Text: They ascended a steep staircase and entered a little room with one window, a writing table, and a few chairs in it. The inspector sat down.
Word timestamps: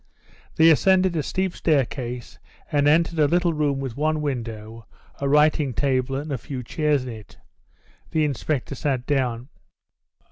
They 0.55 0.71
ascended 0.71 1.15
a 1.15 1.21
steep 1.21 1.55
staircase 1.55 2.39
and 2.71 2.87
entered 2.87 3.19
a 3.19 3.27
little 3.27 3.53
room 3.53 3.79
with 3.79 3.95
one 3.95 4.19
window, 4.19 4.87
a 5.19 5.29
writing 5.29 5.75
table, 5.75 6.15
and 6.15 6.31
a 6.31 6.39
few 6.39 6.63
chairs 6.63 7.03
in 7.05 7.09
it. 7.13 7.37
The 8.09 8.25
inspector 8.25 8.73
sat 8.73 9.05
down. 9.05 9.49